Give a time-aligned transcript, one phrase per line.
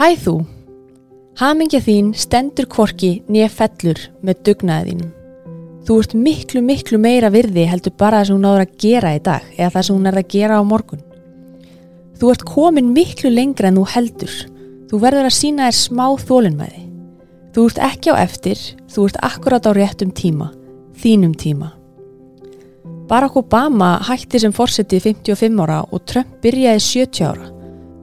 [0.00, 0.32] Hæ þú,
[1.36, 5.10] hamingja þín stendur kvorki nýja fellur með dugnaðinum.
[5.84, 9.20] Þú ert miklu, miklu meira virði heldur bara það sem hún áður að gera í
[9.26, 11.04] dag eða það sem hún er að gera á morgun.
[12.16, 14.38] Þú ert komin miklu lengra en þú heldur.
[14.88, 16.82] Þú verður að sína þér smá þólinnmæði.
[17.52, 20.48] Þú ert ekki á eftir, þú ert akkurat á réttum tíma,
[20.96, 21.74] þínum tíma.
[23.04, 27.59] Barack Obama hætti sem fórsetið 55 ára og Trump byrjaði 70 ára.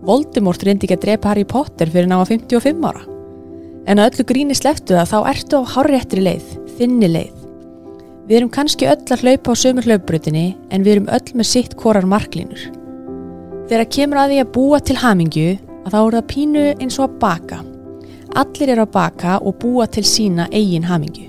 [0.08, 3.04] Voldemort reyndi ekki að drepa Harry Potter fyrir ná að 55 ára.
[3.88, 6.48] En að öllu gríni sleftu það þá ertu á hárréttri leið,
[6.78, 7.46] þinni leið.
[8.28, 11.76] Við erum kannski öll að hlaupa á sömur hlaupbrutinni en við erum öll með sitt
[11.80, 12.60] korar marklínur.
[13.68, 17.08] Þegar kemur að því að búa til hamingju að þá eru það pínu eins og
[17.08, 17.60] að baka.
[18.40, 21.28] Allir eru að baka og búa til sína eigin hamingju.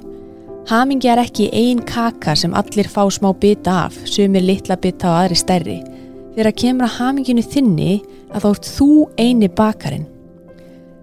[0.68, 5.20] Hamingja er ekki ein kaka sem allir fá smá bita af, sumir litla bita og
[5.22, 5.78] aðri stærri.
[6.34, 7.92] Þegar kemur að hamingjunu þinni
[8.32, 10.06] að þá ert þú eini bakarinn.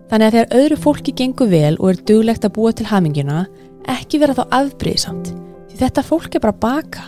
[0.10, 3.46] Þannig að þegar öðru fólki gengur vel og er duglegt að búa til hamingjuna,
[3.90, 5.32] ekki vera þá afbreyðsamt.
[5.70, 7.08] Því þetta fólk er bara baka.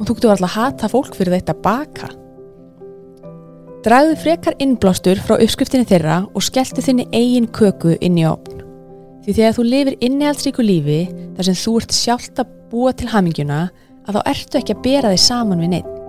[0.00, 2.10] Og þú getur alltaf að hata fólk fyrir þetta baka.
[3.84, 8.58] Dragðu frekar innblástur frá uppskriftinni þeirra og skelltu þinni eigin köku inn í opn.
[9.24, 11.00] Því þegar þú lifir innihaldsríku lífi
[11.36, 13.62] þar sem þú ert sjálft að búa til hamingjuna
[14.04, 15.99] að þá ertu ekki að bera þig saman við neitt.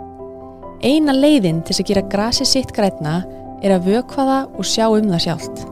[0.81, 3.19] Eina leiðin til að gera grasi sitt grætna
[3.61, 5.63] er að vökva það og sjá um það sjálft.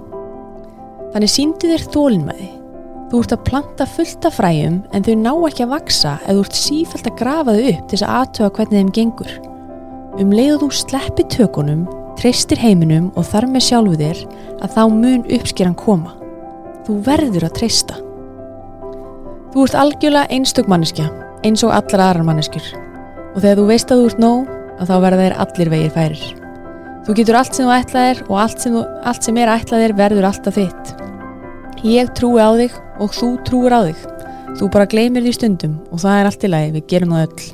[1.15, 2.49] Þannig síndu þér þólinmæði.
[3.09, 6.43] Þú ert að planta fullt af fræjum en þau ná ekki að vaksa ef þú
[6.43, 9.31] ert sífælt að grafa þau upp til þess að aðtöga hvernig þeim gengur.
[10.19, 11.81] Um leiðu þú sleppi tökunum,
[12.19, 14.21] treystir heiminum og þar með sjálfu þér
[14.59, 16.13] að þá mun uppskeran koma.
[16.85, 17.97] Þú verður að treysta.
[19.49, 21.09] Þú ert algjörlega einstök manneskja,
[21.41, 22.69] eins og allar aðrar manneskjur.
[23.33, 26.23] Og þegar þú veist að þú ert nóg, að þá verða þeir allir vegið færir.
[27.05, 30.27] Þú getur allt sem þú ætlaðir og allt sem, þú, allt sem er ætlaðir verður
[30.29, 30.93] alltaf þitt.
[31.87, 34.03] Ég trúi á þig og þú trúir á þig.
[34.59, 37.47] Þú bara gleymir því stundum og það er allt í lagi, við gerum það öll.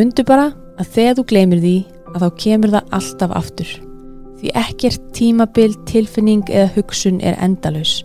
[0.00, 0.50] Mundu bara
[0.80, 1.76] að þegar þú gleymir því
[2.10, 3.72] að þá kemur það alltaf aftur.
[4.40, 8.00] Því ekkert tímabil, tilfinning eða hugsun er endalus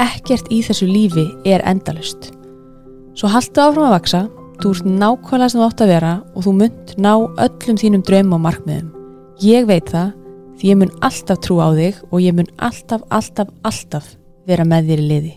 [0.00, 2.30] ekkert í þessu lífi er endalust.
[3.18, 4.22] Svo haldu áfram að vaksa,
[4.60, 8.34] þú ert nákvæmlega sem þú átt að vera og þú munt ná öllum þínum draum
[8.36, 8.90] og markmiðum.
[9.42, 10.12] Ég veit það
[10.58, 14.12] því ég mun alltaf trú á þig og ég mun alltaf, alltaf, alltaf
[14.46, 15.32] vera með þér í liði.